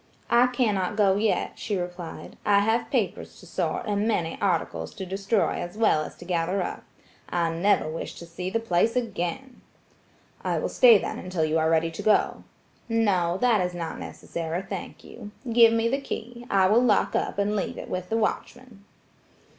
"I 0.31 0.47
cannot 0.47 0.95
go 0.95 1.15
yet," 1.17 1.59
she 1.59 1.77
replied, 1.77 2.35
"I 2.43 2.61
have 2.61 2.89
papers 2.89 3.39
to 3.39 3.45
sort 3.45 3.85
and 3.85 4.07
many 4.07 4.35
articles 4.41 4.95
to 4.95 5.05
destroy 5.05 5.51
as 5.61 5.77
well 5.77 6.01
as 6.03 6.15
to 6.15 6.25
gather 6.25 6.63
up. 6.63 6.83
I 7.29 7.51
never 7.53 7.87
wish 7.87 8.15
to 8.15 8.25
see 8.25 8.49
the 8.49 8.59
place 8.59 8.95
again." 8.95 9.61
"I 10.43 10.57
will 10.57 10.69
stay 10.69 10.97
then 10.97 11.19
until 11.19 11.45
you 11.45 11.59
are 11.59 11.69
ready 11.69 11.91
to 11.91 12.01
go." 12.01 12.43
"No; 12.89 13.37
that 13.41 13.61
is 13.61 13.75
not 13.75 13.99
necessary, 13.99 14.63
thank 14.63 15.03
you. 15.03 15.29
Give 15.53 15.71
me 15.71 15.87
the 15.87 16.01
key. 16.01 16.47
I 16.49 16.65
will 16.65 16.81
lock 16.81 17.15
up 17.15 17.37
and 17.37 17.55
leave 17.55 17.77
it 17.77 17.87
with 17.87 18.09
the 18.09 18.17
watchman." 18.17 18.83